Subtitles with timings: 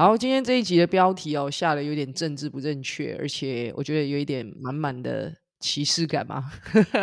[0.00, 6.44] 好，今天这一集的标题哦，下的有点政治不正确，而且我觉得有一点满满的歧视感嘛。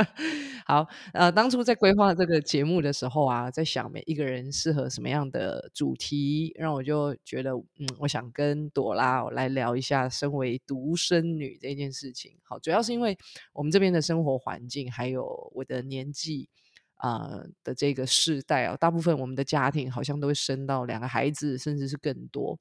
[0.66, 12.32] 好，呃，当初在规划这个节目的时候啊，在想每一个人适合什么样的主题，让我就觉得，嗯，我想跟朵拉来聊一下身为独生女这件事情。
[12.44, 13.18] 好，主要是因为
[13.52, 16.48] 我们这边的生活环境，还有我的年纪。
[16.98, 22.58] 啊的这个世代啊，大部分我们的家庭好像都会生到两个孩子，甚至是更多。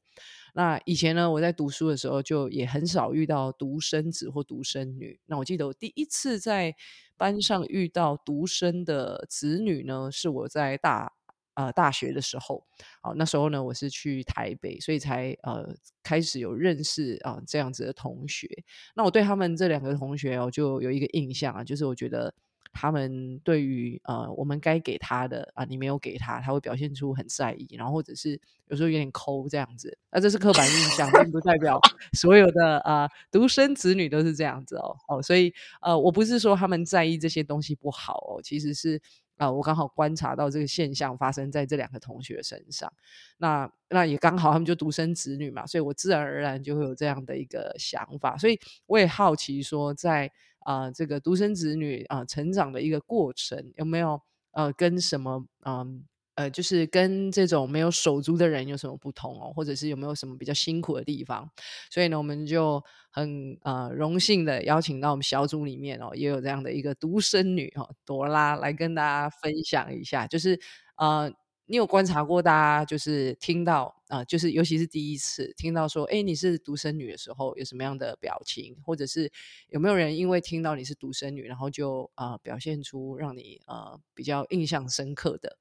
[0.55, 5.18] 那以前呢，我在读书的时候就也很少遇到独生子或独生女。
[5.26, 6.75] 那我记得我第一次在
[7.17, 11.12] 班上遇到独生的子女呢，是我在大
[11.54, 12.64] 呃大学的时候。
[13.03, 18.48] 哦，那时候呢，我是去台北，所以才呃开始有认识啊这样子的同学。
[18.95, 22.32] 那我对他们这两个同学哦，就有一个印象啊，就是我觉得。
[22.75, 29.96] 他们对于呃，我们该给他的啊，你没有给他，他会表现出很在意，然后或者是有时候有点抠这样子。
[30.11, 31.81] 那这是刻板印象，并不代表
[32.12, 34.97] 所有的啊独生子女都是这样子哦。
[35.07, 39.01] 哦，所以呃，我不是说他们在意这些东西不好哦，其实是
[39.37, 42.93] 啊，我刚好观察到这个现象发生在这两个同学身上。
[43.39, 48.37] 那那也刚好他们就独生子女嘛，所以我自然而然就会有这样的一个想法。
[48.37, 50.33] 所以我也好奇说在。
[50.65, 54.20] 啊，这个独生子女啊，成长的一个过程有没有
[54.53, 56.05] 呃，跟什么嗯
[56.37, 59.53] 呃，就是跟这种没有手足的人有什么不同哦？
[59.55, 61.48] 或者是有没有什么比较辛苦的地方？
[61.91, 70.59] 所以呢，我们就很呃荣幸的邀请到我们小组里面哦，也有这样的一个独生女哈，朵拉来跟大家分享一下，就是
[70.97, 71.33] 呃。
[71.67, 79.33] 你有观察过大家就是听到啊，就是尤其是第一次听到说，哎，你是独生女的时候，有什么样的表情，或者是
[79.70, 85.57] 有没有人因为听到你是独生女，然后就啊表现出让你呃比较印象深刻的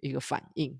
[0.00, 0.76] 一个反应？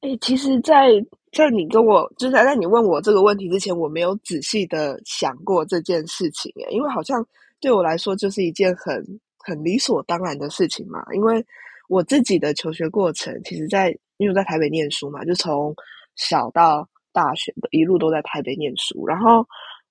[0.00, 0.88] 哎，其实，在
[1.32, 7.24] 在你跟我就是在你问我这个问题之前，我没有仔细的想过这件事情，哎，因为好像
[7.60, 11.46] 对我来说就是一件很很理所当然的事情嘛，因为。
[11.88, 15.74] 我自己的求学过程，其实，在因为在台北念书嘛，就从
[16.16, 19.06] 小到大学的一路都在台北念书。
[19.06, 19.44] 然后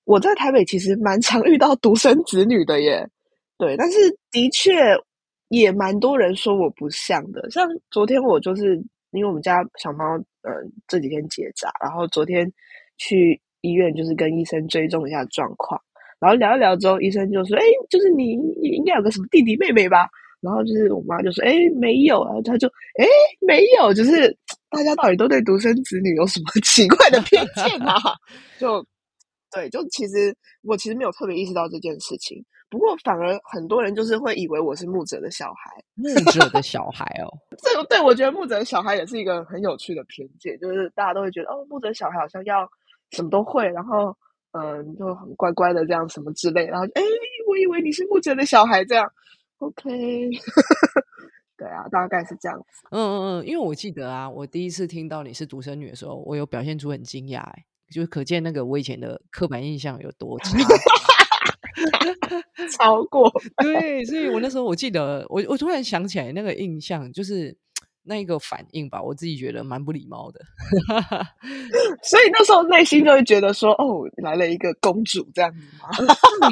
[0.04, 3.06] 我在台北其实蛮常遇到独生子女的耶，
[3.58, 3.98] 对，但是
[4.30, 4.96] 的确
[5.48, 7.50] 也蛮多人说我不像的。
[7.50, 8.76] 像昨天我就是
[9.10, 12.50] 因为我们家小猫，嗯，这几天结扎，然后昨天
[12.96, 15.80] 去医院就是跟医生追踪一下状况，
[16.20, 18.32] 然后聊一聊之后，医生就说：“哎，就是你
[18.62, 20.08] 应该有个什么弟弟妹妹吧。”
[20.40, 22.68] 然后就是我妈就说：“哎，没有啊。”她就
[22.98, 23.06] ：“哎，
[23.40, 24.36] 没有。”就是
[24.70, 27.96] 大家到底都对独生子女有什么 奇怪的 偏见啊？
[28.58, 28.84] 就
[29.50, 32.44] 对，就其实我其实没有特别意识到这件事情。
[32.70, 37.26] 不过反而很多人就是会以为我是木者的小孩，木者的小孩哦。
[37.64, 42.68] 这个对我觉得木者的小孩也是一个很有趣的偏见，就是大家都会觉得哦，木者小孩好像要
[43.10, 44.14] 什么都会，然后
[44.52, 46.66] 嗯，就很乖乖的这样什么之类。
[46.66, 47.02] 然后哎，
[47.48, 49.10] 我以为你是木者的小孩这样。
[49.58, 49.90] OK，
[51.58, 52.86] 对啊，大概是这样子。
[52.90, 60.56] 嗯嗯嗯，因为我记得啊，我第一次听到你是独生女的时候，我有表现出很惊讶，哎，就是可见那个我以前的刻板印象有多差，
[62.78, 63.30] 超过。
[63.58, 67.56] 对，所以我那时候我记得，我我突然想起来那个印象，就是。
[68.08, 70.40] 那个反应吧，我自己觉得蛮不礼貌的，
[72.02, 75.88] 所以那时候内心就会觉得说：“哦，来了一个公主这样子吗？”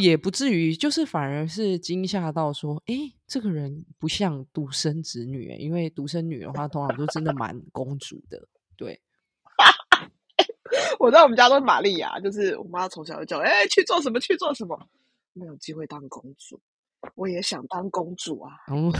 [0.00, 2.94] 也不至于，就是反而是惊吓到说：“哎，
[3.26, 8.46] 这个人不像独生子女，因为独生女的话，通常都真的蛮公主的。”
[8.76, 9.00] 对，
[11.00, 14.20] 我在我们家都是玛丽亚，就是我妈从小就叫：“哎，去做什么？
[14.20, 14.78] 去做什么？”
[15.32, 16.60] 没有机会当公主。
[17.14, 18.52] 我也想当公主啊！
[18.68, 18.92] 哦，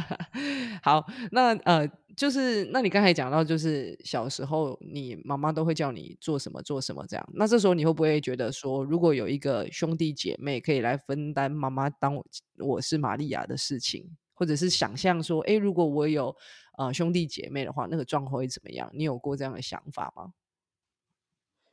[0.82, 1.86] 好，那呃，
[2.16, 7.28] 就是那你刚才讲到，就是小时候你妈妈都会叫你做什么做什么这样。
[7.34, 12.24] 那这时候你会不会觉得说，如果有一个兄弟姐妹可以来分担妈妈当我
[12.58, 16.34] 我是玛利亚的事情，或者是想象说，哎，如果我有
[16.78, 18.90] 呃兄弟姐妹的话，那个状况会怎么样？
[18.94, 20.32] 你有过这样的想法吗？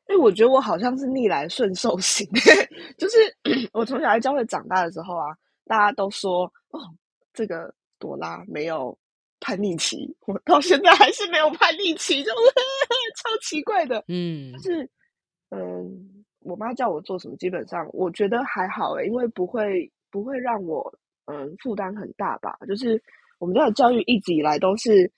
[0.08, 2.28] 哎，我觉得我好像是逆来顺受型，
[2.98, 3.18] 就是
[3.72, 5.28] 我从小在教会长大的时候啊。
[5.72, 6.80] 大家都说哦，
[7.32, 8.98] 这个朵拉没有
[9.40, 12.36] 叛逆期，我到现在还是没有叛逆期，就是
[13.16, 14.04] 超奇怪的。
[14.10, 14.90] 嗯，就是
[15.50, 20.94] 嗯，我妈叫我做什么，基本上我觉得还好诶，因为不会不会让我
[21.28, 22.58] 嗯负担很大吧。
[22.68, 23.02] 就是
[23.40, 25.10] 我们家的教育一直以来都是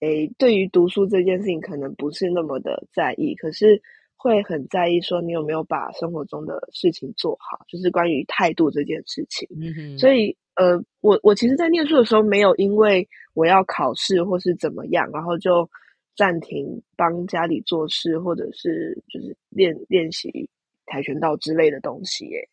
[0.00, 3.80] 诶，对于读书这件事情可能不是那么的在意，可是。
[4.22, 9.48] 会很在意说你有没有把生活中的事情做好，就是关于态度这件事情。
[9.58, 15.66] 嗯所以，呃，我我其实，在念书的时候，没有因为我要考试或是怎么样，然后就
[16.14, 20.50] 暂停帮家里做事，或者是就是练练习
[20.84, 22.26] 跆拳道之类的东西。
[22.26, 22.46] 耶。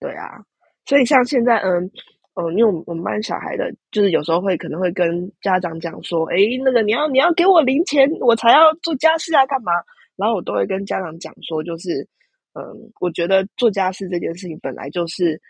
[0.00, 0.42] 对啊，
[0.84, 1.88] 所以像现在，嗯
[2.34, 6.34] 嗯，因为我们我们班小孩的，就是有时候会可能会跟家长讲说，哎，
[6.64, 9.70] 那个你要你要给我零钱，我才要做家事啊，干嘛？
[10.16, 12.08] 然后我都会跟家长讲说，就是，
[12.54, 12.62] 嗯，
[13.00, 15.40] 我觉得做家事这件事情本来就是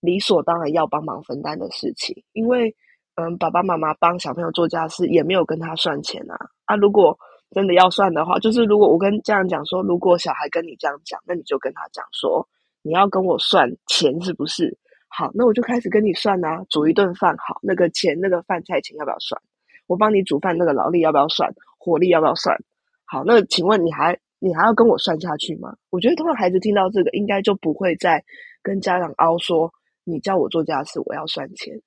[0.00, 2.74] 理所当然要帮忙分担的事情，因为。
[3.16, 6.36] 嗯，爸爸妈妈帮小朋友做家事也没有跟他算钱啊。
[6.64, 7.16] 啊，如果
[7.52, 12.44] 真的要算的话，就是如果我跟家长讲说，如果小孩跟你这样讲，那你就跟他讲说，
[12.82, 14.76] 你要跟我算钱是不是？
[15.06, 16.64] 好，那我就开始跟你算啊。
[16.68, 19.40] 煮一顿饭好，那个钱那个饭菜钱要不要算？
[19.86, 21.54] 我帮你煮饭那个劳力要不要算？
[21.78, 22.60] 火力要不要算？
[23.04, 25.76] 好，那请问你还你还要跟我算下去吗？
[25.90, 28.24] 我觉得通常孩子听到这个，应该就不会再
[28.62, 29.72] 跟家长凹说，
[30.04, 31.80] 你叫我做家事，我要算钱，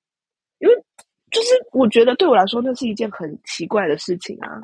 [0.58, 0.84] 因为。
[1.30, 4.62] 就是我觉得对我来说，那是一件很奇怪的事情啊，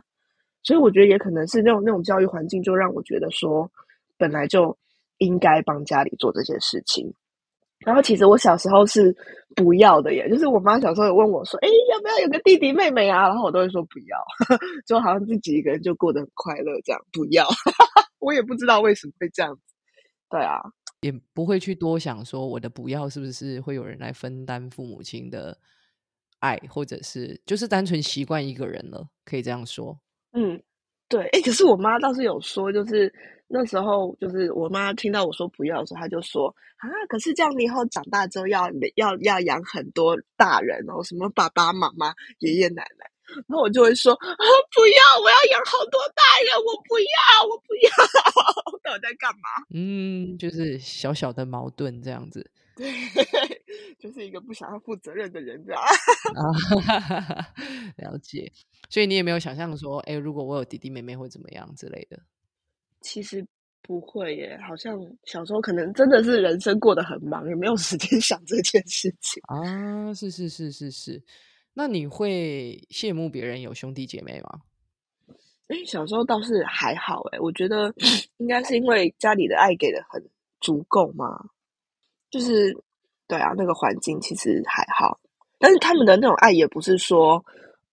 [0.62, 3.71] 所以我觉得也可能是那种那种教育环境，就让我觉得说，
[4.17, 4.75] 本来就
[5.19, 7.12] 应该帮家里做这些事情。
[7.85, 9.15] 然后其实我小时候是
[9.55, 14.19] 不要的耶，就是我妈小时候有问我说：“哎，要不要有个弟弟妹妹啊？”然后我都会说不要，
[14.87, 17.47] 就好像自己一个人就过得很快乐这样，不要。
[18.21, 19.63] 我也不知道为什么会这样子，
[20.31, 20.59] 对啊，
[21.03, 25.57] 也不会去多想说我的不要是不是会有人来分担父母亲的。
[26.41, 29.99] 爱，或者是就是单纯习惯一个人了，可以这样说。
[30.33, 30.63] 嗯，
[31.09, 31.27] 对。
[31.29, 33.11] 哎，可是我妈倒是有说，就是
[33.55, 36.49] 那时候，就是我妈听到我说不要的时候，她就说
[36.79, 43.09] 啊，可是这样你以后长大之后要要要养很多大人哦，什么爸爸妈妈、爷爷奶奶。
[43.49, 44.27] 然后我就会说啊，
[44.75, 47.91] 不要，我要养好多大人，我不要，我不要。
[48.85, 49.49] 到底在干嘛？
[49.73, 52.51] 嗯，就是小小的矛盾这样子。
[52.77, 52.93] 对，
[54.01, 55.81] 就是一个不想要负责任的人，这样。
[57.97, 58.53] 了解，
[58.91, 62.21] 所以你也没有想象说，哎，如果我有弟弟妹妹会怎么样之类的。
[63.05, 63.47] 其实
[63.83, 70.12] 不会耶，好像小时候可能真的是人生过得很忙，也没有时间 想这件事情啊。
[70.15, 71.23] 是是是是是，
[71.75, 74.62] 那你会羡慕别人有兄弟姐妹吗？
[75.69, 77.93] 哎，小时候倒是还好哎，我觉得
[78.39, 80.23] 应该是因为家里的爱给的很
[80.61, 81.39] 足够嘛。
[82.31, 82.77] 就是，
[83.29, 85.21] 对啊，那个环境其实还好，
[85.59, 87.45] 但是他们的那种爱也不是说，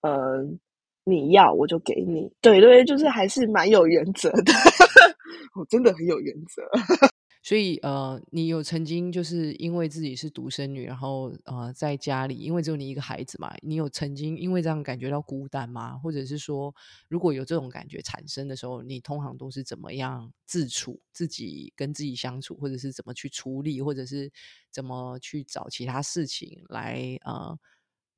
[0.02, 0.60] 嗯，
[1.04, 4.54] 你要我就给你，对对，就是还是蛮有原则的，
[5.56, 6.62] 我真的很有原则。
[7.44, 15.98] 所以，呃，你有曾经就是因为自己是独生女，然后呃，在家里，因为只有你一个孩子嘛，你有曾经因为这样感觉到孤单吗？
[15.98, 16.72] 或者是说，
[17.08, 24.32] 如果有这种感觉产生的时候，你通常都是怎么样自处，自己跟自己相处，或者是怎么去处理，或者是
[24.70, 27.58] 怎么去找其他事情来呃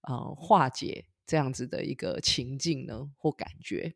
[0.01, 3.93] 呃化解这样子的一个情境呢，或感觉？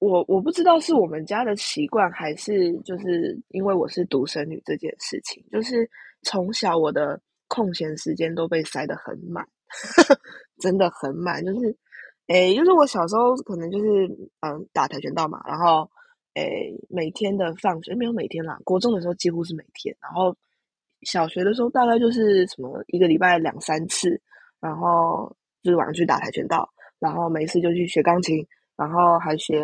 [0.00, 5.88] 我我不知道是我们家的习惯，还是就是因为我是独生女这件事情，就是
[6.22, 7.18] 从小我的
[7.48, 9.46] 空闲时间都被塞得很满，
[10.60, 11.42] 真的很满。
[11.42, 11.74] 就是，
[12.26, 14.06] 诶，就是我小时候可能就是
[14.40, 15.90] 嗯打跆拳道嘛，然后
[16.34, 20.36] 诶每天的放学没有每天啦，国中的时候几乎是每天，然后
[21.02, 24.20] 小学的时候大概就是什么一个礼拜两三次，
[24.60, 25.34] 然后
[25.64, 26.68] 就是晚上去打跆拳道，
[27.00, 28.46] 然后没事就去学钢琴。
[28.76, 29.62] 然后还学，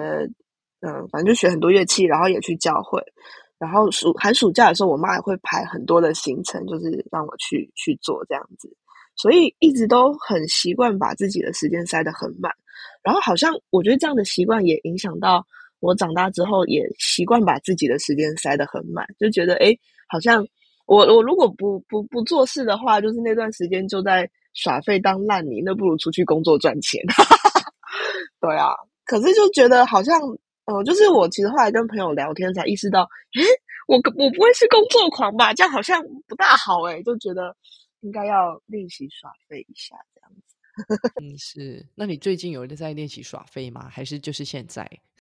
[0.83, 3.03] 嗯，反正就学很多乐器，然后也去教会。
[3.59, 8.73] 然后暑寒暑假的时候，我妈也会排很多的行程，就是让我去去做这样子。
[9.17, 12.53] 所以一直都很习惯把自己的时间塞得很满。
[13.03, 15.45] 然后好像我觉得这样的习惯也影响到
[15.81, 19.77] 我长大之后，也习惯把自己的时间塞得很满，就觉得哎，
[20.09, 20.47] 好像
[20.87, 27.01] 我我如果不不不做事的话，就是那段时间就在耍废当烂泥，那不如出去工作赚钱。
[28.41, 28.73] 对啊。
[29.05, 30.21] 可是就觉得好像，
[30.67, 33.03] 呃，就是我其实后来跟朋友聊天才意识到，
[33.35, 33.43] 诶，
[33.89, 35.53] 我我不会是工作狂吧？
[35.53, 37.57] 这样好像不大好诶，就觉得
[38.03, 40.55] 应该要练习耍废一下这样子。
[41.21, 41.85] 嗯，是。
[41.97, 43.89] 那你最近有在练习耍废吗？
[43.91, 44.89] 还是就是现在？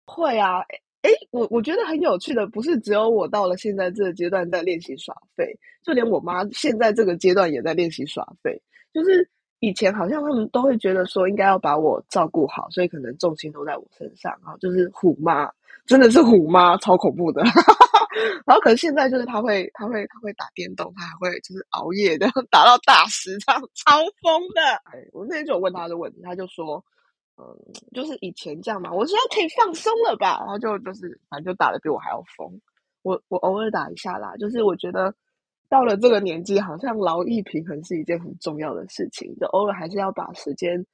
[0.07, 0.61] 会啊，
[1.03, 8.59] 哎，我我觉得很有趣的，不是只有我到了现在这个阶段在练习耍废，就连我妈现在这个阶段也在练习耍废，
[8.93, 9.29] 就是。
[9.59, 15.49] 以前好像他们都会觉得说应该要把我照顾好，所以可能重心都在我身上啊，就是虎妈，
[15.87, 17.41] 真的是虎妈，超恐怖的。
[18.45, 24.61] 然后可能现在就是他会，他会，他会打电动，他还会就是熬夜的打到大时，这样超疯的。
[24.93, 26.85] 哎，我那天就有问他的问题，他就说，
[27.37, 27.43] 嗯，
[27.95, 30.37] 就是以前这样嘛，我现在可以放松了吧？
[30.41, 32.61] 然后就就是反正就打的比我还要疯。
[33.01, 35.15] 我我偶尔打一下啦，就是我觉得。
[35.69, 40.85] 到了这个年纪，好像劳逸平衡是一件很重要的事情，就偶尔还是要把时间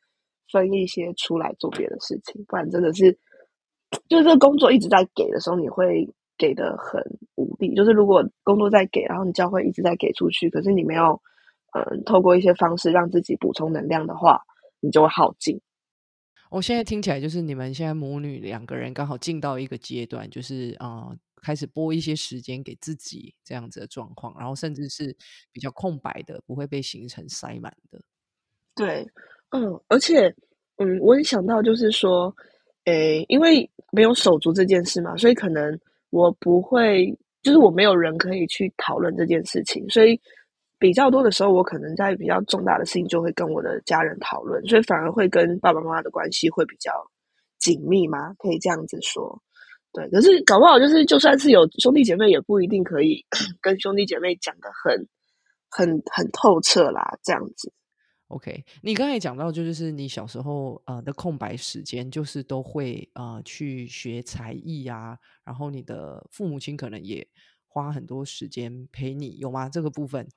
[0.51, 3.17] 分一些出来做别的事情，不然真的是
[4.09, 7.01] 就是这个工作一直在给的时候，你会给的很
[7.35, 7.75] 无力。
[7.75, 11.21] 就是如果工作在给，然后你教会一直在给出去，可是你没有
[11.73, 14.41] 嗯透过一些方式让自己补充能量的话，
[14.79, 15.61] 你就会耗尽。
[16.53, 25.13] 我现在听起来就是你们现在母女两个人刚好进到一个阶段，就是啊、呃开始拨一些时间给自己这样子的状况，然后甚至是
[25.51, 28.00] 比较空白的，不会被行程塞满的。
[28.75, 29.05] 对，
[29.50, 30.33] 嗯，而且，
[30.77, 32.33] 嗯，我也想到就是说，
[32.86, 35.77] 诶，因为没有手足这件事嘛，所以可能
[36.12, 40.17] 我不会，就是我没有人可以去讨论这件事情，所以
[40.83, 46.91] 比较多的时候，我可能在比较重大的事情就会跟我的家人讨论，所以反而会跟爸爸妈妈的关系会比较
[47.57, 49.41] 紧密嘛，可以这样子说。
[49.93, 53.25] 对，可是搞不好就是就算是有兄弟姐妹，也不一定可以
[53.61, 55.07] 跟兄弟姐妹讲的很、
[55.69, 57.71] 很、很透彻啦，这样子。
[58.27, 67.25] OK，你刚才讲到，就是你小时候呃的空白时间，就是都会呃去学才艺啊，然后你的父母亲可能也
[67.67, 69.69] 花很多时间陪你，有吗？
[69.69, 70.27] 这个部分？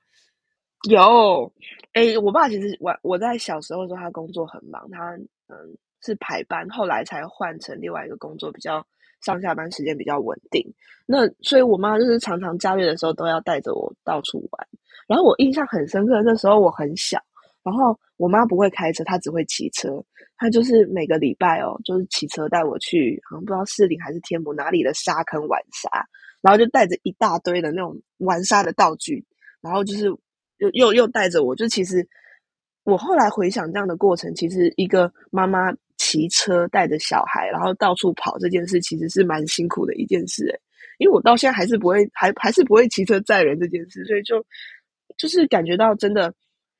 [0.89, 1.51] 有，
[1.93, 5.15] 诶，我爸其实我我在小时候的时候，他工作很忙，他
[5.47, 8.85] 嗯是排班，后来才换成另外一个工作，比较
[9.21, 10.63] 上下班时间比较稳定。
[11.05, 14.67] 那所以我妈就是常常假日的时候都要带着我到处玩。
[15.07, 17.19] 然后我印象很深刻，那时候我很小，
[17.63, 20.03] 然后我妈不会开车，她只会骑车。
[20.37, 25.89] 她就是每个礼拜哦，就是骑车带我去，好像不知道市里还是天母哪里的沙坑玩沙，
[26.41, 29.25] 然后就带着一大堆的那种玩沙的道具，
[29.61, 30.15] 然后就是
[30.57, 32.07] 又又又带着我，就其实
[32.83, 40.59] 我后来回想这样的过程，其实一个妈妈骑车带着小孩，然后到处跑这件事，其实是蛮辛苦的一件事。
[40.99, 44.43] 因为我到现在还是不会，还还是不会骑车载人这件事，所以就
[45.15, 46.33] 就是感觉到真的，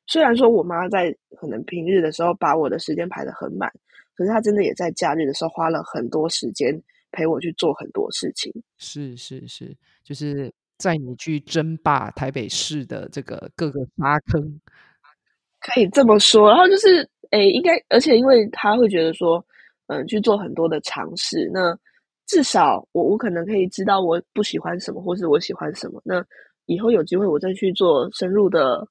[0.08, 3.72] 虽然说我妈在可能平日的时候把我的时间排得很满，
[4.16, 6.82] 可是她真的也在假日的时候花了很多时间
[7.12, 8.52] 陪我去做很多事情。
[8.80, 14.60] 是是是，就是在你去争霸台北市的这个各个沙坑。
[15.60, 19.44] 可以这么说，然后就是，诶，应该，而且因为他会觉得说，
[19.88, 21.78] 嗯，去做很多的尝试，那
[22.28, 26.24] 至少我我可能可以知道我不喜欢什么，或是我喜欢什么，那
[26.68, 28.88] 以后有机会我再去做深入的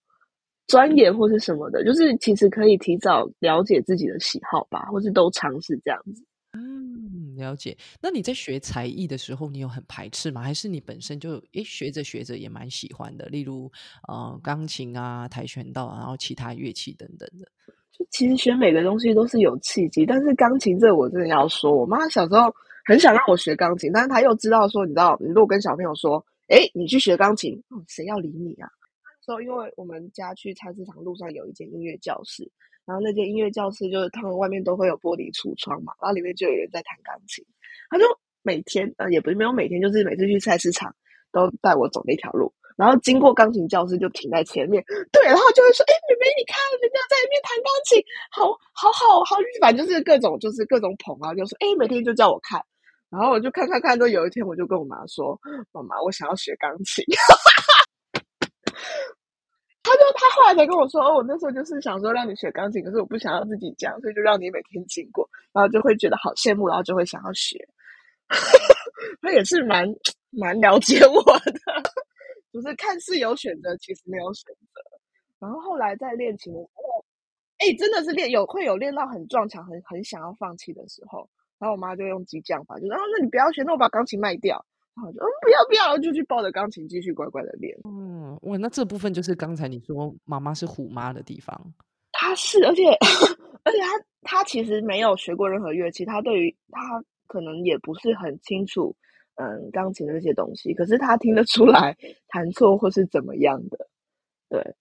[0.67, 6.25] 钻研或是什么的，就是其实可以提早了解自己的喜好吧，或是都尝试这样子。
[6.53, 7.77] 嗯，了解。
[8.01, 10.43] 那你在学才艺的时候，你有很排斥吗？
[10.43, 13.27] 还是你本身就诶学着学着也蛮喜欢的？
[13.27, 13.71] 例如
[14.09, 17.47] 呃钢琴啊、跆拳道，然后其他乐器等等的。
[17.93, 28.69] 就其实学每个东西都是有契机，但是钢琴这我真的要说，我妈小时候很想让我学钢琴，但是她又知道说，你知道，你如果跟小朋友说，诶，你去学钢琴，嗯，谁要理你啊？
[29.03, 32.49] 那时候因为我们家去菜市场路上有一间音乐教室，
[32.87, 37.45] 然后那间音乐教室就是他们外面都会有玻璃橱窗嘛，然后里面就有人在弹钢琴，
[37.91, 38.05] 他就
[38.43, 40.95] 每天呃也不是没有每天，就是每次去菜市场
[41.33, 42.55] 都带我走那条路。
[42.77, 52.63] 然后经过钢琴教室就停在前面，对，然后就会说：“哎，妹妹，你看人家在里面弹钢琴，好好好好，反正就是各种就是各种捧啊，就说哎，每天就叫我看，
[53.09, 55.41] 然后我就看看看，都有一天我就跟我妈说：
[55.73, 57.03] 妈妈，我想要学钢琴。
[59.87, 67.57] 他就他后来才跟我说，哦，我那时候就是想说让你学钢琴，可是我不想要自己讲，所以就让你每天经过，然后就会觉得好羡慕，然后就会想要学。
[69.23, 69.87] 他也是蛮
[70.31, 71.61] 蛮了解我的。
[72.53, 74.81] 就是看似有选择，其实没有选择。
[75.39, 77.05] 然后后来在练琴的时候，
[77.59, 81.29] 哎，真的是练有会有练到很撞墙，很很想要放弃的时候。
[81.59, 84.65] 然后我妈就用激将法，就说：“啊，那你不要学，那我把钢琴卖掉。”
[84.97, 87.77] 然后就嗯，不要不要，就去抱着钢琴继续乖乖的练。
[87.85, 91.75] 嗯，哇，那这部分就是刚才你说妈妈是虎妈的地方。
[92.13, 92.83] 她是，而且
[93.65, 96.81] 而且她她其实没有学过任何乐器，她对于她
[97.27, 98.97] 可能也不是很清楚。
[99.39, 101.95] 嗯，钢琴的这些东西，可是他听得出来
[102.29, 103.87] 弹错或是怎么样的，
[104.49, 104.75] 对，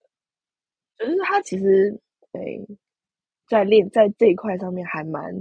[0.97, 1.99] 就是他其实
[2.31, 2.65] 诶，
[3.49, 5.35] 在练在这一块上面还蛮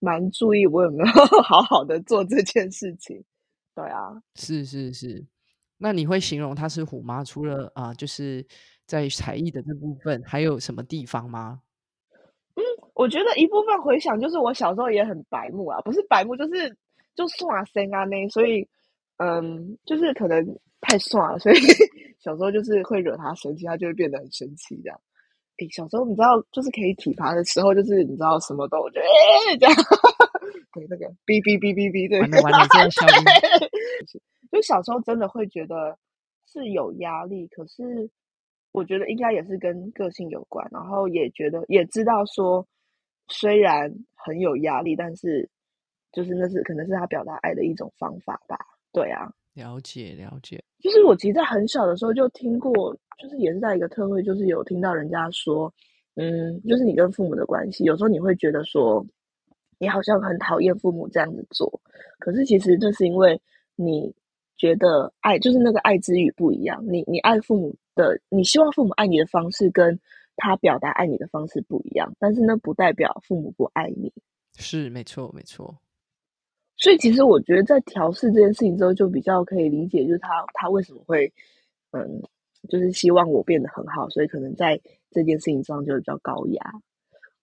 [0.00, 1.06] 蛮注意我有没有
[1.42, 3.24] 好好的做这件事情，
[3.74, 5.24] 对啊，是是是。
[5.78, 8.46] 那你会形容她是虎妈，除了啊、呃，就是
[8.86, 11.60] 在才艺的这部分，还有什么地方吗？
[12.54, 12.62] 嗯，
[12.94, 16.76] 我觉得一部分回想就是我小时候也很白目啊，不是白目就是。
[17.14, 18.66] 就耍生啊那，所以
[19.18, 20.42] 嗯，就是可能
[20.80, 21.56] 太耍了，所以
[22.18, 24.98] 小时候就是会惹他生气，他就会变得很生气这样。
[25.58, 29.76] 诶，小时候你知道，就是可以体罚的时候，就是你知道什么都我觉得诶这样，
[30.72, 33.24] 对那个哔哔哔哔哔，对，完了完了，这样效应。
[34.50, 35.98] 就小时候真的会觉得
[36.46, 38.08] 是有压力，可是
[38.72, 42.66] 我觉得应该也是跟个性有关，然后也觉得也知道说，
[43.28, 45.48] 虽然很有压力，但是。
[46.14, 48.54] 就是那是可能是他表达爱的一种方法吧。
[48.92, 50.62] 对啊，了解了解。
[50.78, 55.72] 就是我其实，在很小的时候就听过，就是也是在一个特会，就是有听到人家说，
[56.16, 59.02] 嗯，就是你跟父母的关系，有时候你会觉得说，
[59.82, 61.80] 你好像很讨厌父母这样子做，
[62.20, 63.40] 可是其实这是因为
[63.74, 64.14] 你
[64.56, 69.98] 觉得爱就是那个爱之语不一样，你你爱父母的，你希望父母爱你的方式跟
[70.36, 74.12] 他表达爱你的方式不一样，但是那不代表父母不爱你。
[74.54, 75.76] 是，没错，没错。
[76.76, 81.32] 所以其实我觉得在调试这件事情之后，就比较可以理解，就是他他为什么会，
[81.90, 82.22] 嗯，
[82.68, 86.62] 就是希望我变得很好，所以可能在这件事情上就比较高压，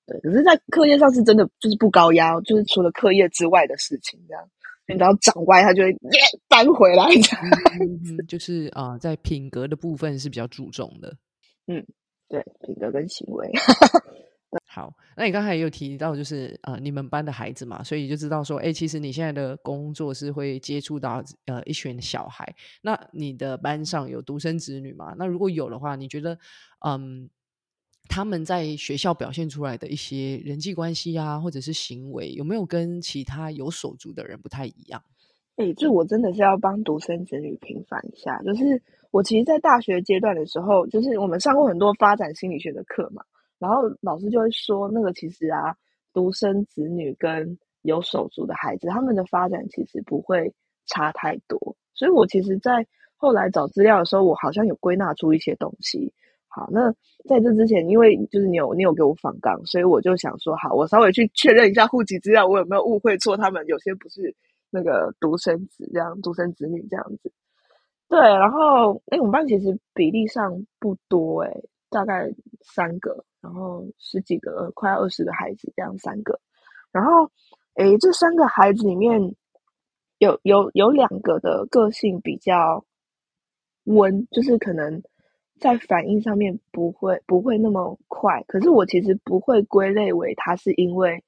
[0.09, 0.19] 对。
[0.21, 4.43] 可是，在课业上是真的就是不高压，就是除了课业之外的事情，这样，
[4.87, 5.95] 你只要长歪，他就会
[6.47, 7.05] 搬回来。
[8.27, 11.15] 就是啊，在品格的部分是比较注重的，
[11.67, 11.85] 嗯，
[12.27, 13.49] 对，品格跟行为。
[14.65, 22.51] 好，那你刚才也有提到，就是呃，你们班的孩子嘛，所以就知道说，哎，其实你现在的工作是会接触到呃一群小孩。
[22.81, 25.13] 那你的班上有独生子女吗？
[25.19, 26.35] 那如果有的话，你觉得
[26.83, 27.29] 嗯，
[28.09, 35.01] 他们在学校表现出来的一些人际关系啊，或者是行为，有没有跟其他有手足的人不太一样？
[35.57, 38.41] 哎，这我真的是要帮独生子女平反一下。
[38.41, 43.21] 就是我其实，在大学阶段的时候，就是我们上过很多发展心理学的课嘛。
[43.59, 45.75] 然后老师就会说，那个其实啊，
[46.13, 50.51] 独生子女跟有手足的孩子，他们的发展其实不会
[50.87, 51.75] 差太多。
[51.93, 52.87] 所以我其实，在
[53.17, 56.11] 后来找资料的时候，我好像有归纳出一些东西。
[56.49, 56.91] 好，那
[57.27, 63.37] 在这之前，因为就是你有你有给我访纲，所以我就想说，好，我稍微去确认一下户籍资料，我有没有误会错？
[63.37, 64.35] 他们有些不是
[64.69, 67.31] 那个独生子这样，独生子女这样子。
[68.09, 71.53] 对，然后哎，我们班其实比例上不多，哎，
[71.89, 72.29] 大概
[72.61, 73.23] 三个。
[73.41, 76.37] 然后十几个，快要二十个孩子，这样三个。
[76.91, 77.31] 然后，
[77.75, 79.33] 诶，这三个孩子里面
[80.17, 82.83] 有有有两个的个性比较
[83.85, 85.01] 温，就是可能
[85.59, 88.43] 在反应上面不会不会那么快。
[88.47, 91.23] 可是我其实不会归类为他是因为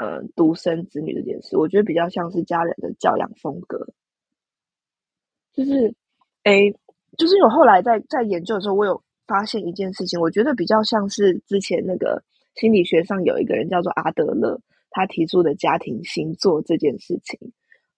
[0.00, 3.86] 呃独生子女这件事，我觉得比较像是家人的教养风格。
[5.52, 5.94] 就是
[6.44, 6.74] 诶，
[7.16, 9.02] 就是我后来在在研究的时候，我有。
[9.28, 12.22] 发现一件事情，我觉得比较像是之前那个
[12.54, 17.38] 心理学上有一个人叫做阿德勒，他提出的家庭星座这件事情。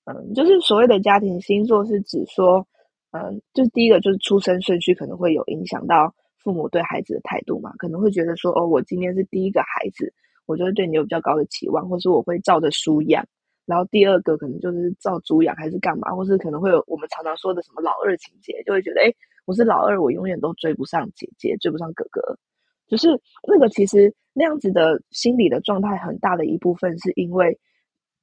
[0.06, 2.66] 嗯，就是所谓的家庭星座是指说，
[3.12, 10.12] 嗯，就是第一个就是出生顺序可能会有影响到父母对孩子的态度嘛，可能会觉得说，哦，我今天是第一个孩子，
[10.46, 13.24] 我就会对你有比较高的期望，或是我会照着书养。
[13.66, 19.12] 然后第二个可能就是照猪养还是干嘛，或是可能会有我们常常说的什么老二情节，就会觉得，哎。
[19.46, 22.38] 我是老二，我永远都追不上姐姐，追不上哥哥。
[22.86, 23.08] 就是
[23.48, 27.58] 那个，其实那样子的心理的状态，很大的一部分是因为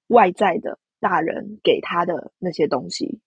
[0.08, 3.19] 外在的大人给他的那些东西。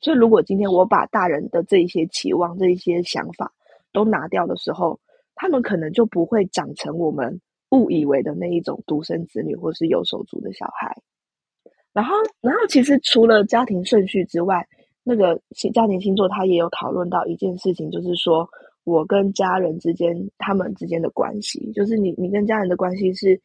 [0.00, 3.52] 所以，如果今天我把大人的这一些期望、这一些想法
[3.92, 4.98] 都拿掉的时候，
[5.34, 10.96] 他们可能就不会长成我们误以为的那一种独生子女或是有手足的小孩。
[11.92, 14.66] 然后，然后其实除了家庭顺序之外，
[15.02, 18.48] 那个星家庭星座，他也有讨论到一件事情，就是说
[18.84, 23.40] 我跟家人之间，他们之间的关系，就是你你跟家人的关系是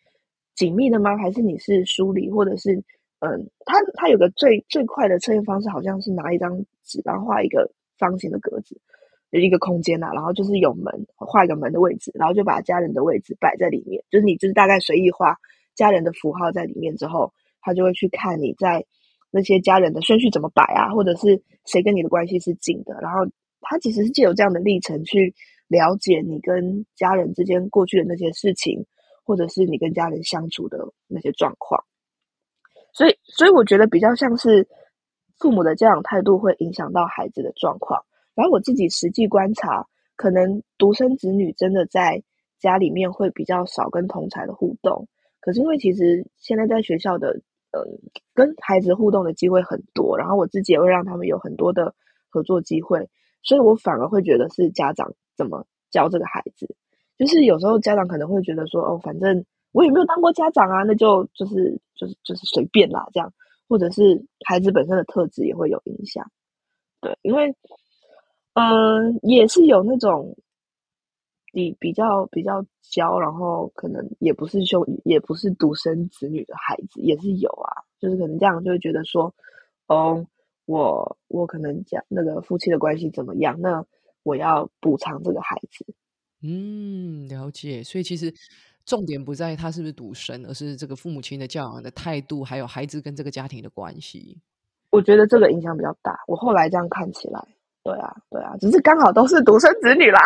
[0.53, 1.17] 紧密的吗？
[1.17, 2.81] 还是你是疏离，或者是
[3.25, 8.79] 嗯，他他有个最最快的测验方式，好像是拿一张纸，然后画一个方形的格子，
[9.31, 15.37] 有一个空间呐，然后就是有门，画一个门的位置，然后就把家人的位置摆在里面，就是你就是大概随意画
[15.73, 18.85] 家人的符号在里面之后，他就会去看你在。
[19.31, 20.93] 那些家人的顺序怎么摆啊？
[20.93, 22.97] 或者是谁跟你的关系是近的？
[23.01, 23.19] 然后
[23.59, 25.35] 他其实是借由这样的历程去
[25.67, 28.85] 了解你跟家人之间过去的那些事情，
[29.25, 30.77] 或者是你跟家人相处的
[31.09, 31.83] 那些状况。
[32.95, 34.67] 所以，所以我觉得比较像是
[35.37, 38.05] 父母的教养态度会影响到孩子的状况。
[38.33, 42.23] 然后我自己实际观察，可能独生子女真的在
[42.59, 45.07] 家里面会比较少跟同才的互动。
[45.41, 47.41] 可是因为其实现在在学校的。
[47.77, 47.83] 嗯，
[48.33, 51.93] 跟孩子互动的机会很多，然后我自己也会让他们有很多的
[52.29, 53.09] 合作机会，
[53.43, 56.73] 所以我反而会觉得是家长怎么教这个孩子。
[57.17, 59.43] 就是有时候家长可能会觉得说，哦，反正
[59.75, 63.31] 我也没有当过家长啊，那就就是就是就是随便啦，这样，
[63.67, 66.31] 或者是孩子本身的特质也会有影响。
[67.01, 67.53] 对，因为
[68.53, 70.35] 嗯，也是有那种。
[71.55, 77.71] 比比较比较娇，然后可能也不是兄，也不是独生子女的孩子，也是有啊。
[77.97, 79.33] 就是可能这样就会觉得说，
[79.87, 80.27] 哦，
[80.65, 83.85] 我我可能讲那个夫妻的关系怎么样，那
[84.23, 85.85] 我要补偿这个孩子。
[86.43, 87.81] 嗯，了解。
[87.81, 88.33] 所以其实
[88.85, 94.37] 重点不在他是不是独生，而是这个父母亲的教养的态度，还有孩子跟这个家庭的关系。
[94.91, 96.17] 我觉得这个影响比较大。
[96.27, 97.45] 我后来这样看起来，
[97.85, 100.19] 对啊，对啊，只是刚好都是独生子女啦，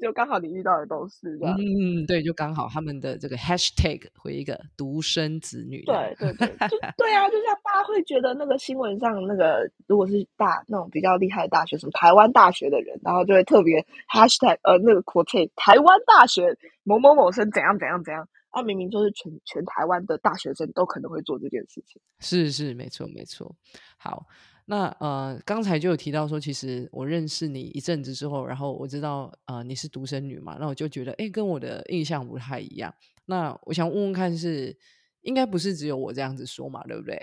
[0.00, 1.54] 就刚好你遇到的都是这样。
[1.58, 5.84] 嗯，对，就刚好他们的这个 hashtag 回一个独生子女。
[5.84, 18.26] 对对对，就 对啊，就像大家会觉得那个新闻上那个，如果是大那种比较厉害的大学，什么台湾大学的人，然后就会特别 hashtag 呃那个 quote 台湾大学某某某生怎样怎样怎样。
[18.48, 23.52] 啊明明就是全全台湾的大学生都可能会做这件事情，是是没错没错。
[23.98, 24.24] 好，
[24.66, 32.94] 那呃刚才就有提到说，其实我认识你一阵子之后，然后我知道呃你是独生女嘛，那我就觉得哎跟我的印象不太一样。
[33.26, 34.76] 那我想问问看，是
[35.22, 37.16] 应该不是只有我这样子说嘛，对不对？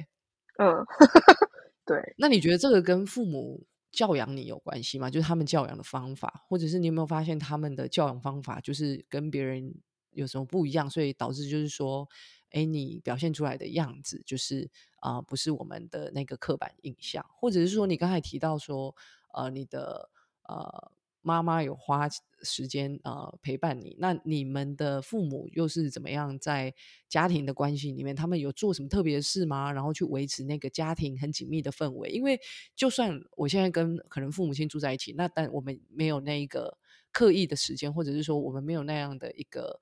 [0.58, 0.86] 嗯，
[1.86, 2.14] 对。
[2.18, 5.10] 那你觉得这个跟父母教养你有关系吗？
[5.10, 9.74] 就是他们教养的方法，或者是你有没有发现他们的教养方法就是跟别人？
[10.14, 12.06] 有什么不一样，所以导致就是说，
[12.52, 14.70] 哎，你表现出来的样子就是
[15.02, 18.96] 啊，不是我们的那个刻板印象，或者是说你刚才提到说，
[19.34, 20.10] 呃，你的
[20.44, 22.08] 呃妈妈有花
[22.42, 26.74] 时间呃陪伴你，那你们的父母又是怎么样在
[27.08, 29.72] 家庭的关系里面，他们有做什么特别的事吗？
[29.72, 32.10] 然后去维持那个家庭很紧密的氛围？
[32.10, 32.40] 因为
[32.76, 36.78] 就算我现在跟可能父母亲住在一起，那但我们没有那一个。
[37.14, 39.82] 刻意的时间，或者是说我们没有那样的一个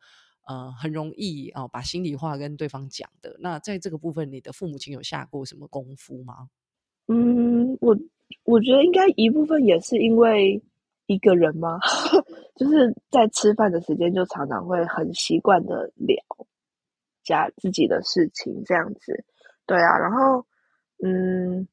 [0.49, 3.35] 呃，很容易啊把心里话跟对方讲的。
[3.39, 6.49] 那在这个部分，你的父母亲有下过什么功夫吗？
[7.07, 7.95] 嗯，我
[8.45, 10.59] 我觉得应该一部分也是因为
[11.05, 11.77] 一个人吗？
[12.57, 16.17] 就是在吃饭的时间就常常会很习惯的聊
[17.23, 19.23] 家自己的事情这样子。
[19.67, 20.43] 对啊，然后
[21.03, 21.67] 嗯，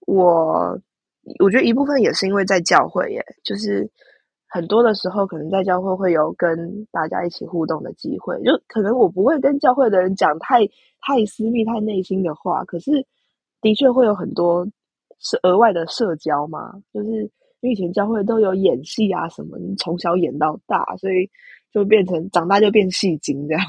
[0.00, 0.78] 我
[1.38, 3.90] 我觉得一部分也是因为在教会耶，就是。
[4.52, 10.66] 很多的时候，可能在教会会有跟大家一起互动的机会，就可能我不会跟教会的人讲太
[11.00, 13.06] 太私密、太内心的话，可是
[13.60, 14.66] 的确会有很多
[15.20, 16.74] 是额外的社交嘛。
[16.92, 17.22] 就是
[17.60, 21.30] 因为以前教会都有演戏啊什么，从小演到大，所以
[21.72, 23.62] 就变成长大就变戏精这样。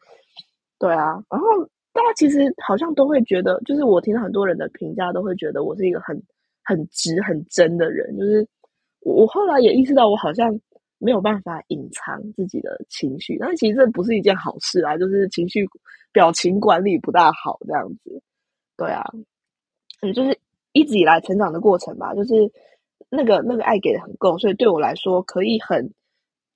[0.78, 1.46] 对啊，然后
[1.94, 6.22] 大家其实好像都会觉得，就是我听到很多人的评价，都会觉得我是一个很
[6.62, 8.46] 很直、很真的人，就是。
[9.00, 10.60] 我我后来也意识到，我好像
[10.98, 15.66] 没有办法隐藏自己的情绪，但其实这不是一件好事啊，就是情绪
[16.12, 18.22] 表情管理不大好这样子。
[18.76, 19.02] 对啊，
[20.02, 20.38] 嗯，就是
[20.72, 22.34] 一直以来成长的过程吧，就是
[23.08, 25.92] 那个那个爱给的很够，所以对我来说可以很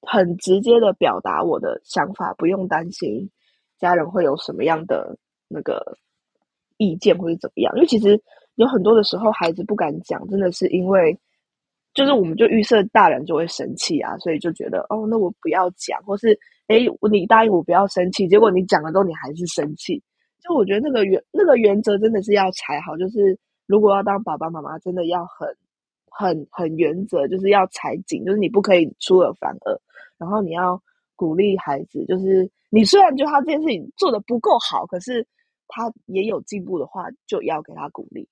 [0.03, 3.31] 很直接的表达我的想法，不用担心
[3.79, 5.17] 家人会有什么样的
[5.49, 5.97] 那个
[6.77, 7.75] 意见或者怎么样。
[7.77, 8.23] 因为其实
[8.57, 11.19] 有很多的时候，孩子不敢讲，真的是因为。
[11.95, 16.77] 就是我们就预设大人就会生气啊，所以就觉得哦，那我不要讲，或是哎，
[17.11, 20.03] 你答应我不要生气，结果你讲了之后你还是生气。
[20.43, 25.49] 就我觉得那个原那个原则真的是要踩好，就是如果要当爸爸妈妈，真的要很
[26.11, 29.81] 很很原则，就是要踩紧，就是你不可以出尔反尔，
[30.19, 30.83] 然后你要
[31.17, 35.27] 鼓励孩子，就是你虽然觉得他这件事情做的不够好，可是
[35.69, 38.29] 他也有进步的话，就要给他鼓励。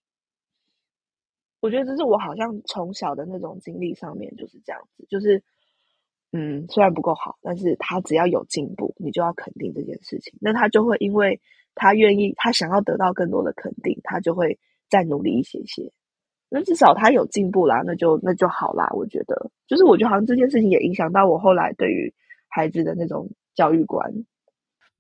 [1.63, 5.41] 我觉得这是我好像从小的那种经历上面就是这样子，就是，
[6.33, 11.41] 嗯，虽然不够好，但是他只要有进步，你就要肯定这件事情，那他就会因为
[11.77, 14.59] 他愿意，他想要得到更多的肯定，他就会
[14.91, 15.93] 再努力一些些。
[16.49, 18.91] 那至少他有进步啦，那就那就好啦。
[18.93, 22.13] 我觉得，就是我觉得好像这件事情也影响到我后来对于
[22.49, 24.13] 孩子的那种教育观。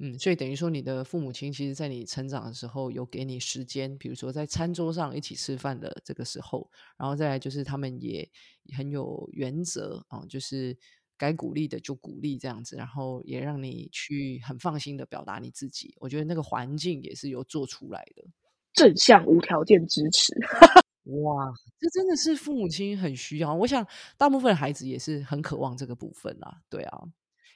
[0.05, 8.29] 嗯，所以等于说，你的父母亲其实，在你成长的时候，有给你时间，比如说在餐桌上一起吃饭的这个时候，然后再来就是他们也
[8.77, 10.77] 很有原则啊，就是
[11.17, 15.95] 该鼓励的就鼓励这样子，然后也让你去很放心的表达你自己。
[16.01, 18.25] 我觉得那个环境也是有做出来的，
[18.73, 20.35] 正向无条件支持。
[21.23, 23.55] 哇，这真的是父母亲很需要。
[23.55, 23.87] 我想
[24.17, 27.03] 大部分孩子也是很渴望这个部分啊，对啊。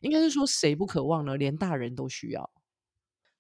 [0.01, 1.37] 应该是说谁不渴望呢？
[1.37, 2.51] 连大人都需要。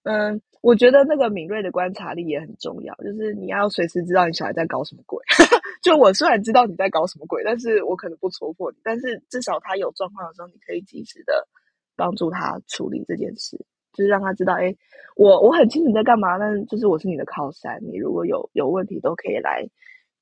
[0.05, 5.21] 嗯，我觉得那个敏锐的观察力也很重要，就是你要随时知道你小孩在搞什么鬼。
[5.83, 11.49] 就我虽然知道你在搞什么鬼，但是我可能不戳破你，但是至少他有状况的时候，你可以及时的
[11.97, 13.57] 帮助他处理这件事，
[13.93, 14.75] 就是让他知道，哎，
[15.17, 19.69] 我我很清楚你在干嘛，但就是我是你的靠山，你如果有有问题都可以来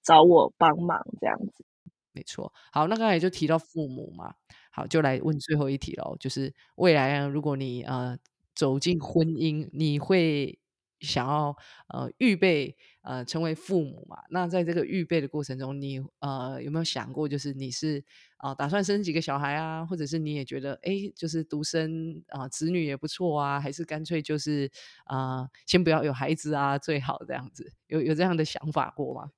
[0.03, 1.65] 找我帮忙，这样子。
[2.13, 2.51] 没错。
[2.73, 4.35] 好，那刚才就提到父母嘛。
[4.75, 8.19] 好，就来问最后一题喽，就是未来啊，如果你呃
[8.57, 10.59] 走进婚姻，你会
[10.99, 11.57] 想要
[11.89, 14.19] 呃预备呃成为父母嘛。
[14.31, 18.03] 那在这个预备的过程中，你呃有没有想过，就是你是
[18.39, 24.69] 啊、打算生几个小孩啊，或者是你也觉得哎，就是独生啊、子女也不错啊，还是干脆就是
[25.05, 27.73] 啊、先不要有孩子啊最好这样子？
[27.87, 29.31] 有有这样的想法过吗？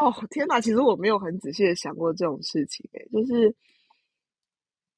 [0.00, 0.60] 哦，天哪！
[0.60, 3.54] 其实我没有很仔细的想过这种事情、欸，就是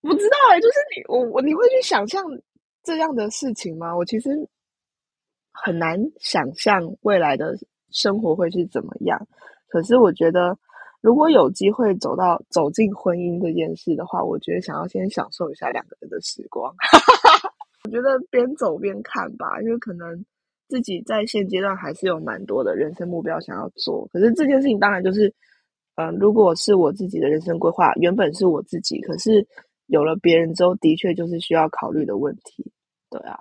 [0.06, 2.24] 不知道哎、就是你我我你会去想象
[2.82, 3.96] 这样的事情吗？
[3.96, 4.30] 我其实
[5.52, 7.54] 很难想象未来的
[7.90, 9.26] 生活会是怎么样。
[9.68, 10.56] 可是我觉得，
[11.00, 16.72] 如果有机会走到走进婚姻这件事的话，我觉得想要先享受一下两个人的时光。
[17.84, 20.24] 我觉得边走边看吧，因为可能
[20.68, 24.08] 自己在现阶段还是有蛮多的人生目标想要做。
[24.12, 25.32] 可是这件事情当然就是，
[25.96, 29.46] 嗯、如果是我自己的人生规划，原本是我自己，可是
[29.86, 32.72] 有了别人之后，的确就是需要考虑的问题。
[33.10, 33.38] 对啊，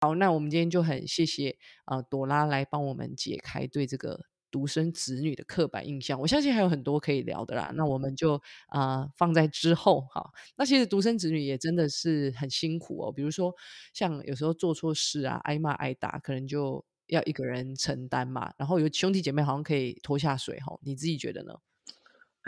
[0.00, 1.56] 好，那我们今天就很谢谢
[1.86, 6.20] 呃朵拉来帮我们解开对这个独生子女的刻板印象。
[6.20, 10.30] 我相信还有很多可以聊的啦，那我们就呃放在之后哈。
[10.56, 13.54] 那其实独生子女也真的是很辛苦哦，比如说
[13.92, 18.52] 像有时候做错事啊，挨骂挨打，可能就要一个人承担嘛。
[18.56, 21.54] 然后有兄弟姐妹好像可以拖下水哈，你自己觉得呢？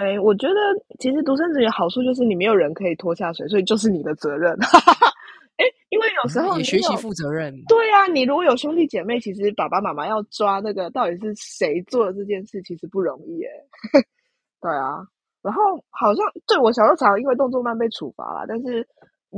[0.01, 0.55] 哎，我觉得
[0.99, 4.51] 其实独生子女好处就是你没有人可以拖下水，所以就是你的责任。
[5.61, 7.53] 哎，因为有时候你学习负责任。
[7.69, 13.51] 对啊，你如果有兄弟姐妹，其实爸爸妈妈要抓那个到底是谁做的这件事，其实不容易哎。
[14.63, 15.05] 对啊，
[15.43, 18.89] 然后好像对我小时候常常因为动作慢被处罚啦，但是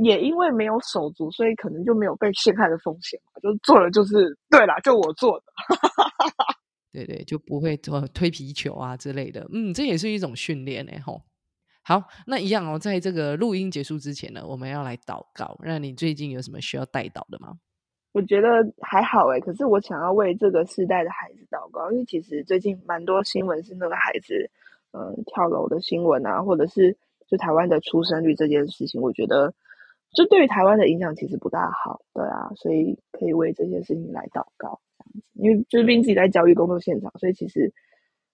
[0.01, 5.45] 也因为没有手足，所以可能就没有被陷害的风险嘛，就做了就是对啦，就我做的。
[6.93, 9.45] 对对，就不会呃推皮球啊之类的。
[9.51, 11.21] 嗯，这也是一种训练哎吼。
[11.81, 15.57] 好，那一样哦，在这个录音结束之前呢，我们要来祷告。
[15.63, 17.57] 那你最近有什么需要带祷的吗？
[18.13, 18.47] 我觉得
[18.79, 24.49] 还好诶，可是我想要为这个世代的孩子祷告，因为其实最近蛮多新闻是那个孩子，
[24.91, 26.95] 嗯、跳楼的新闻啊，或者是
[27.27, 29.51] 就台湾的出生率这件事情，我觉得
[30.13, 34.79] 就对于台湾的影响其实不大好，对啊，所以可以为这些事情来祷告，
[35.33, 37.73] 因为就是毕竟自己在教育工作现场，所以其实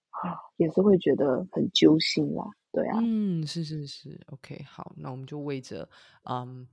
[0.09, 5.87] 啊也是会觉得很揪心啦，对啊，嗯，是是是，OK，好，那我们就为着
[6.23, 6.67] 嗯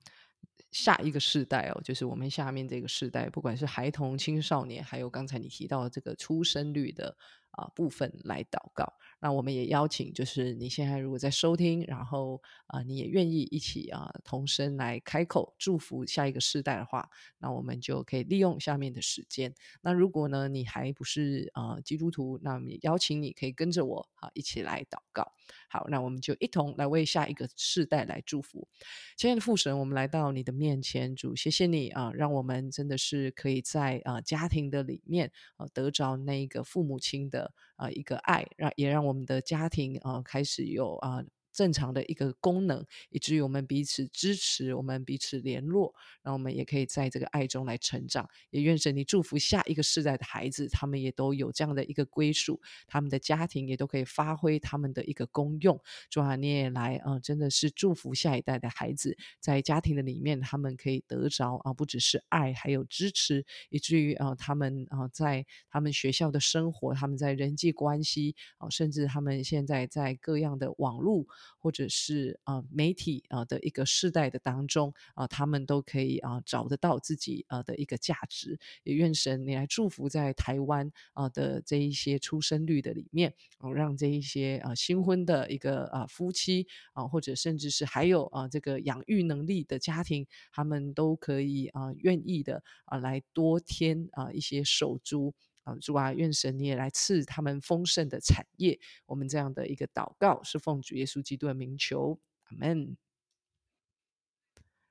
[0.71, 7.17] 下一个世代哦，就是我们下面这个世代，不管是孩童、青少年，还有刚才你提到的这个出生率的
[7.57, 8.93] 啊、部分来祷告。
[9.19, 19.55] 那我们也邀请，就是你现在如果在收听，然后啊、你也愿意一起啊、同声来开口祝福下一个世代的话，那我们就可以利用下面的时间。
[19.81, 25.33] 那如果呢你还不是呃基督徒，那我们也邀请你可以跟着我啊一起来祷告。
[25.69, 28.69] 好，那我们就一同来为下一个世代来祝福。
[29.17, 37.46] 亲爱的父神，我们来到你的面前，主，谢谢你啊、让我们真的是可以在啊、家庭的里面啊、得着那个父母亲的
[37.77, 41.23] 啊、一个爱，让也让我们的家庭啊、开始有啊。
[41.57, 48.29] 正常的一个功能，以至于我们彼此支持，我们彼此联络，然后我们也可以在这个爱中来成长。
[48.51, 55.81] 也愿神你祝福下一个世代的孩子，他们也都有这样的一个归属，他们的家庭也都可以发挥他们的一个功用。
[56.11, 71.25] 主啊，你也来啊、真的是祝福下一代的孩子，在家庭的里面，他们可以得着啊、不只是爱，还有支持，以至于啊、他们啊、在他们学校的生活，他们在人际关系啊、甚至他们现在在各样的网络
[71.59, 78.59] 或者是啊、媒体啊、的一个世代的当中啊、他们都可以啊、找得到自己啊、的一个价值。
[78.85, 95.35] 也愿神你来祝福在台湾啊、的这一些出生率的里面，哦，让这一些啊、新婚的一个啊、夫妻啊、或者甚至是还有啊、这个养育能力的家庭，他们都可以啊、愿意的啊、来多添啊、一些手足。
[95.67, 98.79] 啊，主啊，愿神你也来赐他们丰盛的产业。
[99.05, 102.97] 我们这样的一个祷告是奉主耶稣基督的名求，阿门。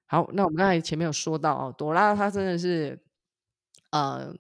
[0.06, 3.02] 好，那我们刚才前面有说到啊，朵拉她真的是，
[3.92, 4.36] 呃，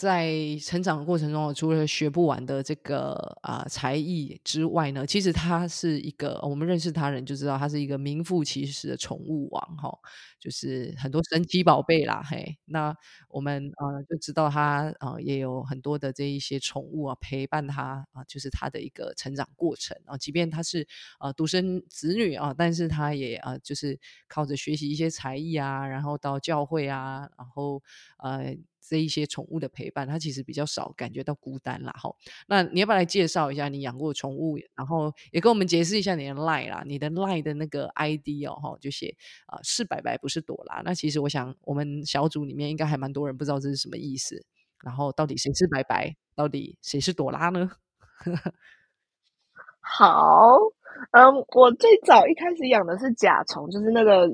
[0.00, 0.32] 在
[0.64, 9.92] 成长的过程中，除了学不完的这个啊、才艺之外呢，其实他是一个我们认识他人就知道，他是一个名副其实的宠物王哈、
[10.40, 12.96] 就是很多神奇宝贝啦，嘿，那
[13.28, 19.94] 我们呃就知道她呃也有很多的这一些宠物啊陪伴他啊、就是他的一个成长过程。
[20.06, 20.88] 啊，即便他是
[21.20, 27.82] 呃独生子女啊，但是他也啊、就是靠着学习一些才艺啊，然后到教会啊，然后
[28.18, 32.10] 呃这一些宠物的陪伴，它其实比较少感觉到孤单啦哈。
[32.46, 39.14] 那你要不要来介绍一下你养过宠物，然后也跟我们解释一下你的 line 啦，你的 line 的那个 ID 哦哈，就写
[39.46, 40.82] 啊、是白白不是朵拉。
[40.84, 44.44] 那其实我想我们小组里面应该还蛮多人不知道这是什么意思。
[44.82, 46.16] 然后到底谁是白白？
[46.34, 47.70] 到底谁是朵拉呢？
[49.80, 50.56] 好，
[51.12, 54.26] 嗯，我最早一开始养的是甲虫，就是那个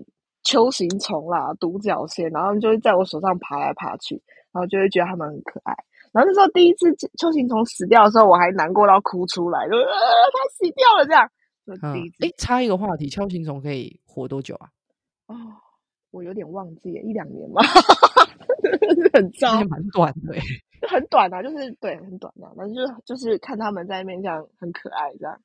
[0.44, 4.22] 球形虫啦，独角仙，然后就会在我手上爬来爬去，
[4.56, 5.76] 然后就会觉得它们很可爱。
[6.12, 11.30] 然后那时候第一只球形虫死掉的时候，我还难过到哭出来，就呃，它死掉了这样。
[11.66, 14.70] 嗯，哎，插一个话题，锹形虫可以活多久啊？
[15.26, 15.36] 哦，
[16.10, 17.60] 我有点忘记，一两年吧，
[19.12, 20.34] 很糟，蛮短的，
[20.80, 25.38] 就 很短啊，就是对，很短的，反正就是就是看他们在那边这样很可爱这样。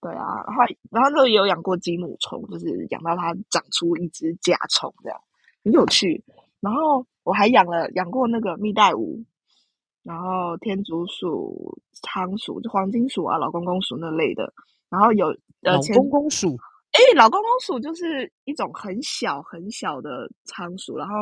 [0.00, 5.20] 对啊，然后然后就也有养过金母虫，就是养到它长出一只甲虫这样，
[5.64, 6.22] 很有趣。
[6.60, 9.24] 然后我还养了养过那个蜜袋鼯，
[10.02, 14.52] 然后天竺鼠、仓鼠、就黄金鼠啊、老公公鼠那类的。
[14.88, 15.28] 然后有
[15.60, 16.56] 老公公鼠，
[16.92, 21.14] 哎，老公公鼠就是一种很小很小的仓鼠，然后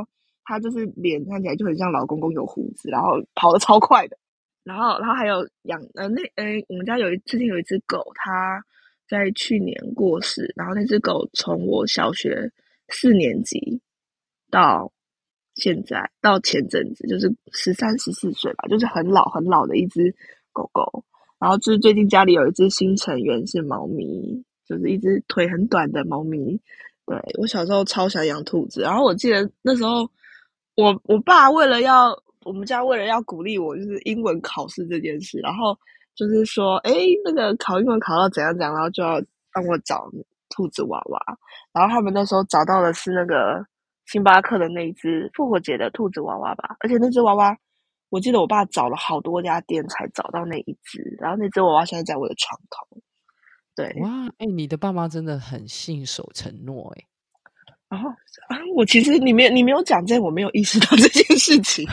[0.44, 4.18] 它就是脸看起来就很像老公公有胡子，然后跑得超快的。
[4.64, 8.62] 然后，然后还有养呃那呃，我们家有一之前有一只狗，它
[9.08, 10.52] 在去年过世。
[10.54, 12.50] 然后那只狗从我小学
[12.88, 13.80] 四年级
[14.50, 14.92] 到
[15.54, 20.14] 现在到前阵子，就是十三十四岁吧，就是很老很老的一只
[20.52, 21.04] 狗狗。
[21.38, 26.60] 然后就是最近家里有一只新成员是猫咪，就是一只腿很短的猫咪。
[27.06, 30.08] 对我小时候超想养兔子，然后我记得那时候
[30.76, 32.16] 我我爸为了要。
[32.46, 35.78] 我们家为了要鼓励我，就是英文考试这件事，然后
[36.16, 36.90] 就是说，哎，
[37.22, 39.20] 那个考英文考到怎样怎样，然后就要
[39.52, 40.10] 帮我找
[40.48, 41.20] 兔子娃娃。
[41.74, 43.62] 然后他们那时候找到的是那个
[44.10, 47.56] 星巴克的那一只复活节的兔子娃娃吧，而且那只娃娃，
[48.08, 51.16] 我记得我爸找了好多家店才找到那一只。
[51.20, 53.00] 然后那只娃娃现在在我的床头。
[53.76, 57.04] 对，哇，哎，你的爸妈真的很信守承诺，哎。
[57.88, 61.86] 然后啊，我其实你没你没有讲这，我没有意识到这件事情。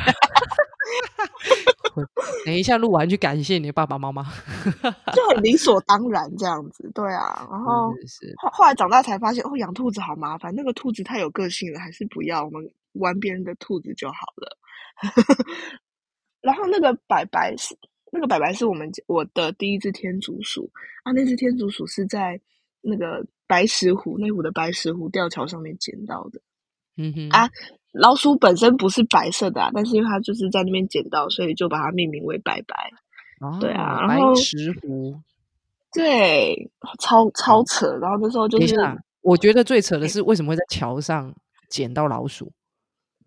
[2.45, 4.23] 等一下录完去感谢你的爸爸妈妈，
[5.13, 6.89] 就很理所当然这样子。
[6.93, 7.91] 对啊，然 后
[8.37, 14.57] 后后来长大才发现，哦，养兔子好麻烦，那个兔子太有个性了，还是不要，我们玩别人的兔子就好了。
[16.41, 17.77] 然后那个白白是
[18.11, 20.69] 那个白白是我们我的第一只天竺鼠
[21.03, 22.39] 啊，那只天竺鼠是在
[22.81, 23.25] 那个。
[23.49, 26.41] 白石湖那湖的白石湖吊桥上面捡到的，
[26.97, 27.49] 嗯哼啊，
[27.93, 32.91] 老鼠本身不是白色的啊，但是因为它就是在那边捡到，所以就把它命名为白白。
[33.59, 35.15] 对啊，然后白石湖，
[35.93, 36.69] 对，
[36.99, 37.87] 超超扯。
[38.01, 38.75] 然后那时候就是，
[39.21, 41.33] 我觉得最扯的是为什么会在桥上
[41.69, 42.51] 捡到老鼠。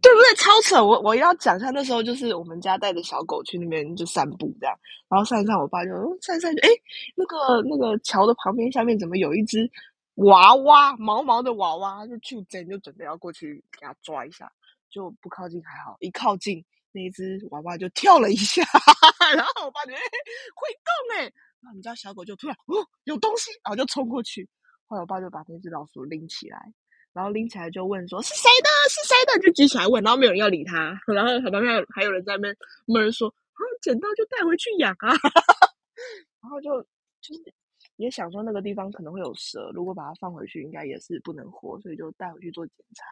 [0.03, 0.35] 对不对？
[0.35, 0.83] 超扯！
[0.83, 4.75] 我我要讲一下，那时候就是我们家带着小狗去那边就散步这样，
[5.11, 5.91] 然后散一散，我爸就
[6.23, 6.71] 散一散，就哎，
[7.17, 9.71] 那个那个桥的旁边下面怎么有一只？
[10.17, 14.51] 娃娃毛毛的娃娃就去捡，就准备要过去给它抓一下，
[14.91, 18.63] 就不靠近还好，一靠近那一只娃娃就跳了一下，
[19.37, 21.23] 然后我爸觉得会动哎，
[21.61, 24.49] 然后我们家小狗就突然哦有东西，然后就冲过去，
[24.87, 26.73] 后来我爸就把那只老鼠拎起来，
[27.13, 28.69] 然后拎起来就问说是谁的？
[28.91, 29.39] 是谁的？
[29.41, 35.15] 就举起来问，然后没有人要理他，然后旁边还有人在那边闷说啊捡到就带回去养啊，
[36.43, 36.83] 然后就
[37.23, 37.55] 就是。
[38.01, 43.05] 也想说那个地方可能会有蛇，如果把它放回去，应该也是不能活，所以就带回去做检查。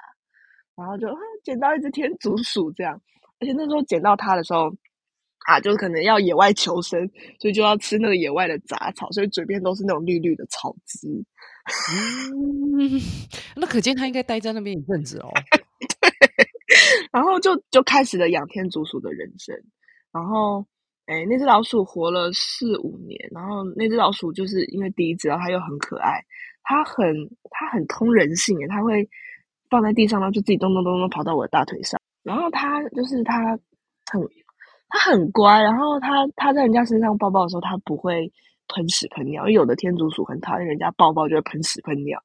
[0.75, 1.07] 然后就
[1.45, 2.99] 捡到一只天竺鼠，这样。
[3.39, 4.75] 而且那时候捡到它的时候，
[5.47, 7.07] 啊，就可能要野外求生，
[7.39, 11.07] 所以就要吃那个野外的杂草，所以嘴边都是那种绿绿的草汁。
[12.33, 12.99] 嗯，
[13.57, 15.29] 那可见它应该待在那边一阵子哦。
[16.01, 16.11] 对，
[17.13, 19.55] 然后就就开始了养天竺鼠的人生，
[20.13, 20.65] 然后。
[21.09, 26.23] 哎，那只老鼠活了四五年，然后那只老鼠就是因为第一只，然后它又很可爱，
[26.63, 27.03] 它很
[27.49, 29.09] 它很通人性，它会
[29.71, 33.59] 放在地上，然后就自己咚咚咚咚跑到我的大腿上，然后它就是它
[34.13, 34.21] 很
[34.91, 38.31] 它很乖，然后它它在人家身上抱抱的时候，它不会
[38.69, 42.23] 喷屎喷尿，因为有的天竺鼠很讨厌人家抱抱就会喷屎喷尿，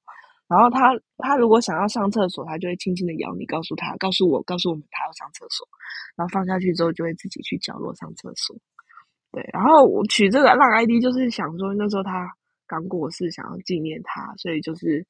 [0.50, 5.66] 然后它它如果想要上厕所，它就会轻轻的咬你，告诉它告诉我告诉我们它要上厕所，
[6.18, 8.54] 然后放下去之后就会自己去角落上厕所。
[9.34, 12.32] 对，然后我取这个浪 ID 就是想说，那时候他
[12.68, 15.04] 刚过世，想要纪念他，所以就是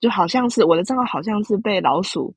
[0.00, 2.34] 就好像是我的账号好像是被老鼠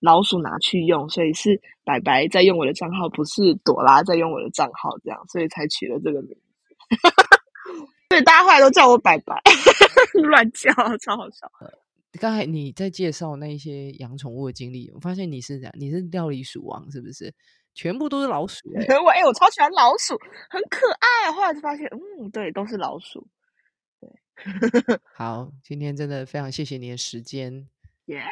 [0.00, 6.96] 老鼠拿去用，所以是白白在用我的账号，不是朵拉在用我的账号，这样，所以才取了这个名字。
[8.08, 9.40] 对，大家后来都叫我白白，
[10.24, 11.50] 乱叫，超好笑。
[12.20, 17.32] 刚才你在介绍那些养宠物的经历，我发现你是这样，你是料理鼠王，是不是？
[17.74, 18.60] 全部都是老鼠，
[19.04, 20.18] 我哎，我超喜欢老鼠，
[20.50, 21.32] 很可爱。
[21.32, 23.26] 后来就发现，嗯，对，都是老鼠。
[24.00, 24.10] 对，
[25.14, 27.68] 好，今天真的非常谢谢你的时间，
[28.06, 28.22] 耶。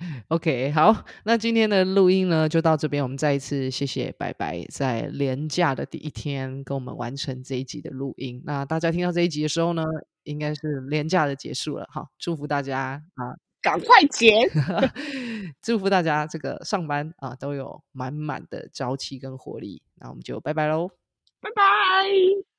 [0.28, 8.42] OK，好，那今天的录音呢就到这边，我们再一次谢谢白白在连假的第一天跟我们完成这一集的录音。
[8.46, 9.84] 那大家听到这一集的时候呢，
[10.22, 14.48] 应该是连假的结束了好，祝福大家啊，赶快剪，
[15.62, 19.82] 祝福大家这个上班啊都有满满的朝气跟活力。
[19.96, 20.90] 那我们就拜拜喽。
[21.40, 22.40] 拜拜。